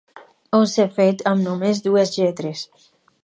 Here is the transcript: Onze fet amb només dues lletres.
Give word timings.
Onze 0.59 0.85
fet 0.95 1.21
amb 1.33 1.45
només 1.49 1.83
dues 1.89 2.17
lletres. 2.17 2.67